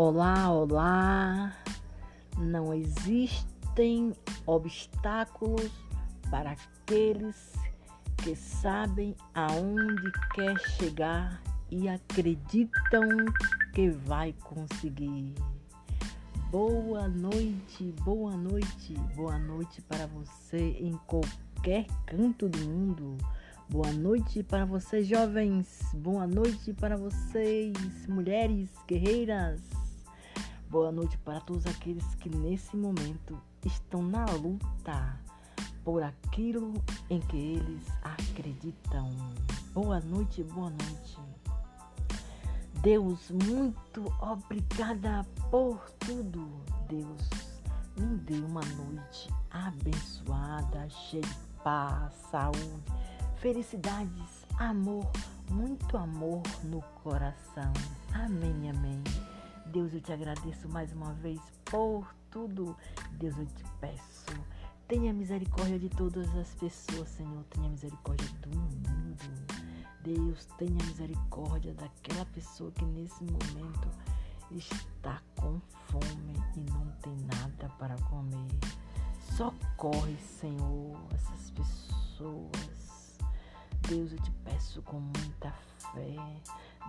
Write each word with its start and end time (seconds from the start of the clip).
Olá, 0.00 0.48
olá! 0.52 1.52
Não 2.38 2.72
existem 2.72 4.12
obstáculos 4.46 5.72
para 6.30 6.52
aqueles 6.52 7.52
que 8.18 8.36
sabem 8.36 9.16
aonde 9.34 10.12
quer 10.36 10.56
chegar 10.76 11.42
e 11.68 11.88
acreditam 11.88 13.08
que 13.74 13.90
vai 13.90 14.32
conseguir. 14.34 15.34
Boa 16.48 17.08
noite, 17.08 17.92
boa 18.04 18.36
noite, 18.36 18.94
boa 19.16 19.36
noite 19.36 19.82
para 19.82 20.06
você 20.06 20.76
em 20.78 20.92
qualquer 21.08 21.86
canto 22.06 22.48
do 22.48 22.58
mundo. 22.68 23.16
Boa 23.68 23.92
noite 23.92 24.44
para 24.44 24.64
vocês, 24.64 25.08
jovens. 25.08 25.80
Boa 25.92 26.24
noite 26.24 26.72
para 26.72 26.96
vocês, 26.96 27.74
mulheres 28.06 28.70
guerreiras. 28.86 29.77
Boa 30.70 30.92
noite 30.92 31.16
para 31.18 31.40
todos 31.40 31.64
aqueles 31.66 32.04
que 32.16 32.28
nesse 32.28 32.76
momento 32.76 33.40
estão 33.64 34.02
na 34.02 34.26
luta 34.26 35.18
por 35.82 36.02
aquilo 36.02 36.74
em 37.08 37.20
que 37.20 37.38
eles 37.38 37.86
acreditam. 38.02 39.10
Boa 39.72 39.98
noite, 40.00 40.42
boa 40.42 40.68
noite. 40.68 41.18
Deus, 42.82 43.30
muito 43.30 44.12
obrigada 44.20 45.24
por 45.50 45.80
tudo. 46.00 46.46
Deus, 46.86 47.30
me 47.96 48.18
dê 48.18 48.38
uma 48.40 48.60
noite 48.60 49.32
abençoada, 49.50 50.86
cheia 50.90 51.22
de 51.22 51.62
paz, 51.64 52.12
saúde, 52.30 52.82
felicidades, 53.36 54.44
amor, 54.58 55.10
muito 55.50 55.96
amor 55.96 56.42
no 56.64 56.82
coração. 57.02 57.72
Amém, 58.12 58.68
amém. 58.68 59.02
Deus, 59.68 59.92
eu 59.92 60.00
te 60.00 60.12
agradeço 60.12 60.68
mais 60.68 60.92
uma 60.92 61.12
vez 61.14 61.40
por 61.64 62.06
tudo. 62.30 62.76
Deus, 63.12 63.36
eu 63.36 63.46
te 63.46 63.64
peço. 63.80 64.26
Tenha 64.86 65.12
misericórdia 65.12 65.78
de 65.78 65.90
todas 65.90 66.34
as 66.36 66.54
pessoas, 66.54 67.08
Senhor. 67.10 67.44
Tenha 67.50 67.68
misericórdia 67.68 68.26
do 68.40 68.56
mundo. 68.56 69.18
Deus, 70.02 70.46
tenha 70.56 70.82
misericórdia 70.86 71.74
daquela 71.74 72.24
pessoa 72.26 72.72
que 72.72 72.84
nesse 72.86 73.24
momento 73.24 73.88
está 74.50 75.20
com 75.36 75.60
fome 75.86 76.34
e 76.56 76.60
não 76.70 76.86
tem 77.02 77.16
nada 77.26 77.68
para 77.78 77.94
comer. 78.04 78.48
Socorre, 79.36 80.16
Senhor, 80.16 80.98
essas 81.12 81.50
pessoas. 81.50 83.18
Deus, 83.86 84.12
eu 84.12 84.18
te 84.20 84.30
peço 84.44 84.82
com 84.82 84.98
muita 84.98 85.52
fé. 85.92 86.16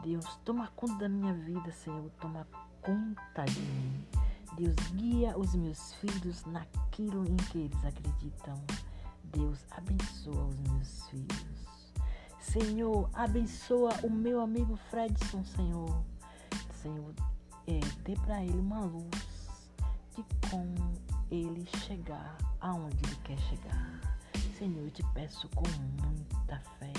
Deus, 0.04 0.26
toma 0.46 0.68
conta 0.76 0.96
da 1.00 1.10
minha 1.10 1.34
vida, 1.34 1.72
Senhor. 1.72 2.10
Toma 2.20 2.48
conta 2.82 3.46
de 3.46 3.60
mim. 3.60 4.08
Deus, 4.56 4.76
guia 4.94 5.38
os 5.38 5.54
meus 5.56 5.94
filhos 5.96 6.46
naquilo 6.46 7.26
em 7.26 7.36
que 7.36 7.60
eles 7.60 7.86
acreditam. 7.86 8.62
Deus, 9.26 9.66
abençoa 9.72 10.46
os 10.46 10.60
meus 10.60 11.10
filhos. 11.10 11.94
Senhor, 12.40 13.10
abençoa 13.14 13.92
o 14.04 14.10
meu 14.10 14.42
amigo 14.42 14.76
Fredson, 14.90 15.44
Senhor. 15.44 16.04
Senhor, 16.82 17.14
é, 17.68 17.80
dê 18.04 18.16
para 18.26 18.44
ele 18.44 18.58
uma 18.58 18.80
luz 18.80 19.50
de 20.16 20.26
como 20.50 20.94
ele 21.30 21.66
chegar 21.86 22.38
aonde 22.60 22.98
ele 23.06 23.16
quer 23.24 23.38
chegar. 23.38 24.00
Senhor, 24.58 24.84
eu 24.84 24.92
te 24.92 25.04
peço 25.14 25.48
com 25.50 25.68
muita 26.02 26.60
fé. 26.80 26.92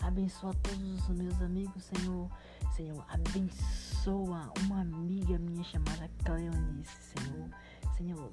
Abençoa 0.00 0.54
todos 0.62 1.08
os 1.08 1.16
meus 1.16 1.40
amigos, 1.42 1.84
Senhor. 1.84 2.30
Senhor, 2.74 3.04
abençoa 3.08 4.52
uma 4.60 4.80
amiga 4.80 5.38
minha 5.38 5.64
chamada 5.64 6.08
Cleonice, 6.24 6.96
Senhor. 7.14 7.50
Senhor, 7.96 8.30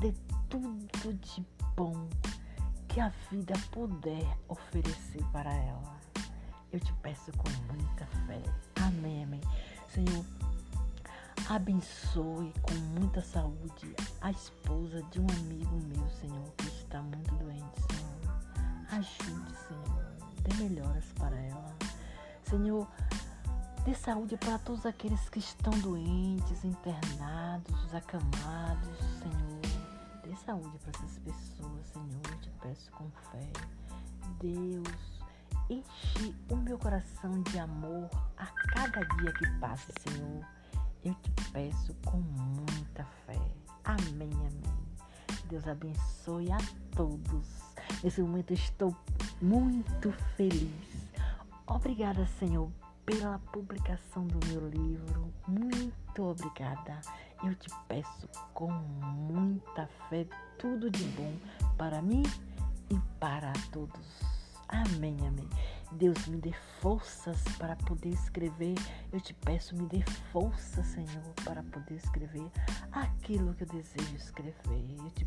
dê 0.00 0.12
tudo 0.48 1.14
de 1.14 1.46
bom 1.76 2.08
que 2.88 3.00
a 3.00 3.08
vida 3.30 3.54
puder 3.70 4.38
oferecer 4.48 5.24
para 5.32 5.52
ela. 5.52 6.00
Eu 6.72 6.80
te 6.80 6.92
peço 6.94 7.30
com 7.32 7.48
muita 7.72 8.06
fé. 8.26 8.42
Amém, 8.82 9.24
amém. 9.24 9.40
Senhor, 9.88 10.24
abençoe 11.48 12.52
com 12.62 12.74
muita 12.98 13.22
saúde 13.22 13.94
a 14.20 14.30
esposa 14.30 15.02
de 15.10 15.20
um 15.20 15.26
amigo 15.40 15.76
meu, 15.76 16.08
Senhor, 16.10 16.52
que 16.56 16.66
está 16.66 17.00
muito 17.00 17.34
doente, 17.36 17.80
Senhor. 17.80 18.04
Dê 18.90 19.43
melhoras 20.56 21.04
para 21.18 21.36
ela. 21.36 21.76
Senhor, 22.44 22.86
dê 23.84 23.94
saúde 23.94 24.36
para 24.36 24.58
todos 24.58 24.86
aqueles 24.86 25.28
que 25.28 25.38
estão 25.38 25.72
doentes, 25.80 26.64
internados, 26.64 27.94
acamados, 27.94 28.98
Senhor. 29.18 29.60
Dê 30.22 30.36
saúde 30.36 30.78
para 30.78 30.90
essas 30.90 31.18
pessoas, 31.18 31.86
Senhor. 31.86 32.20
Eu 32.30 32.40
te 32.40 32.50
peço 32.62 32.90
com 32.92 33.10
fé. 33.30 33.50
Deus, 34.40 35.22
enche 35.68 36.34
o 36.50 36.56
meu 36.56 36.78
coração 36.78 37.42
de 37.42 37.58
amor 37.58 38.08
a 38.36 38.46
cada 38.72 39.00
dia 39.00 39.32
que 39.32 39.50
passa, 39.58 39.92
Senhor. 40.00 40.46
Eu 41.04 41.14
te 41.14 41.30
peço 41.52 41.94
com 42.06 42.18
muita 42.18 43.04
fé. 43.26 43.40
Amém, 43.84 44.32
amém. 44.32 44.84
Deus 45.48 45.68
abençoe 45.68 46.50
a 46.50 46.58
todos. 46.94 47.46
Nesse 48.02 48.22
momento 48.22 48.52
estou 48.52 48.96
muito 49.40 50.12
feliz. 50.36 50.70
Obrigada, 51.66 52.26
Senhor, 52.38 52.70
pela 53.04 53.38
publicação 53.52 54.26
do 54.26 54.46
meu 54.48 54.68
livro. 54.68 55.32
Muito 55.46 56.22
obrigada. 56.22 57.00
Eu 57.42 57.54
te 57.54 57.68
peço 57.88 58.28
com 58.52 58.70
muita 58.70 59.86
fé 60.08 60.26
tudo 60.58 60.90
de 60.90 61.04
bom 61.08 61.34
para 61.76 62.00
mim 62.00 62.22
e 62.90 62.98
para 63.18 63.52
todos. 63.70 64.20
Amém, 64.68 65.16
amém. 65.26 65.48
Deus 65.92 66.26
me 66.26 66.38
dê 66.38 66.52
forças 66.80 67.42
para 67.58 67.76
poder 67.76 68.08
escrever. 68.08 68.74
Eu 69.12 69.20
te 69.20 69.32
peço, 69.32 69.76
me 69.76 69.86
dê 69.86 70.02
força, 70.32 70.82
Senhor, 70.82 71.22
para 71.44 71.62
poder 71.62 71.94
escrever 71.94 72.50
aquilo 72.90 73.54
que 73.54 73.62
eu 73.62 73.68
desejo 73.68 74.16
escrever. 74.16 74.96
Eu 74.98 75.10
te 75.10 75.24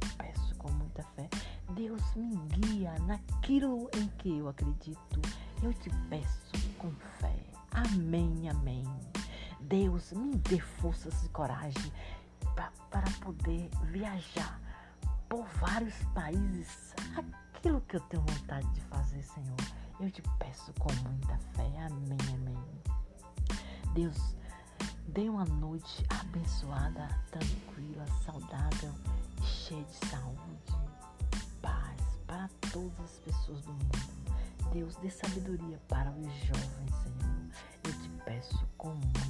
Deus 1.78 2.16
me 2.16 2.36
guia 2.48 2.98
naquilo 3.06 3.88
em 3.94 4.08
que 4.18 4.40
eu 4.40 4.50
acredito. 4.50 5.22
Eu 5.62 5.72
te 5.76 5.92
peço 6.10 6.52
com 6.80 6.90
fé. 7.20 7.36
Amém, 7.70 8.50
amém. 8.50 8.84
Deus 9.62 10.12
me 10.12 10.36
dê 10.38 10.60
forças 10.60 11.24
e 11.24 11.30
coragem 11.30 11.92
para 12.90 13.06
poder 13.22 13.70
viajar 13.92 14.60
por 15.30 15.46
vários 15.62 15.94
países. 16.16 16.96
Aquilo 17.54 17.80
que 17.82 17.98
eu 17.98 18.02
tenho 18.02 18.24
vontade 18.24 18.68
de 18.74 18.82
fazer, 18.82 19.22
Senhor, 19.22 19.58
eu 20.00 20.10
te 20.10 20.24
peço 20.40 20.74
com 20.80 20.92
muita 21.08 21.38
fé. 21.54 21.72
Amém, 21.86 22.18
amém. 22.34 22.82
Deus, 23.94 24.36
dê 25.10 25.30
uma 25.30 25.46
noite 25.46 26.04
abençoada, 26.10 27.08
tranquila, 27.30 28.08
saudável, 28.26 28.96
cheia 29.44 29.84
de 29.84 30.08
saúde, 30.08 30.87
todas 32.78 33.00
as 33.00 33.20
pessoas 33.20 33.62
do 33.62 33.72
mundo. 33.72 33.98
Deus, 34.72 34.96
dê 34.98 35.10
sabedoria 35.10 35.80
para 35.88 36.12
os 36.12 36.32
jovens, 36.46 36.94
Senhor. 37.02 37.50
Eu 37.84 37.92
te 37.94 38.10
peço 38.24 38.68
com 38.78 38.90
muita 38.90 39.27